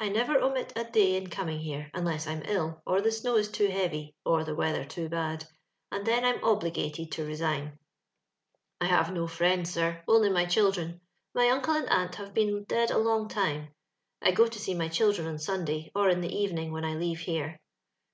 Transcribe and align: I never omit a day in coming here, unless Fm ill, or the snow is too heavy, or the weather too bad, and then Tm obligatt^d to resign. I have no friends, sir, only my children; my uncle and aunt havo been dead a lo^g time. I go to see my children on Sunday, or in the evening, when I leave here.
I 0.00 0.08
never 0.08 0.38
omit 0.40 0.72
a 0.76 0.84
day 0.84 1.14
in 1.16 1.28
coming 1.28 1.58
here, 1.58 1.90
unless 1.92 2.24
Fm 2.24 2.48
ill, 2.48 2.80
or 2.86 3.02
the 3.02 3.12
snow 3.12 3.36
is 3.36 3.50
too 3.50 3.68
heavy, 3.68 4.16
or 4.24 4.42
the 4.42 4.54
weather 4.54 4.82
too 4.82 5.10
bad, 5.10 5.46
and 5.92 6.06
then 6.06 6.22
Tm 6.22 6.40
obligatt^d 6.40 7.10
to 7.10 7.26
resign. 7.26 7.78
I 8.80 8.86
have 8.86 9.12
no 9.12 9.26
friends, 9.26 9.70
sir, 9.70 10.02
only 10.08 10.30
my 10.30 10.46
children; 10.46 11.02
my 11.34 11.50
uncle 11.50 11.74
and 11.74 11.86
aunt 11.90 12.12
havo 12.14 12.32
been 12.32 12.64
dead 12.64 12.90
a 12.90 12.94
lo^g 12.94 13.28
time. 13.28 13.74
I 14.22 14.30
go 14.30 14.46
to 14.46 14.58
see 14.58 14.72
my 14.72 14.88
children 14.88 15.28
on 15.28 15.38
Sunday, 15.38 15.92
or 15.94 16.08
in 16.08 16.22
the 16.22 16.34
evening, 16.34 16.72
when 16.72 16.86
I 16.86 16.94
leave 16.94 17.18
here. 17.18 17.60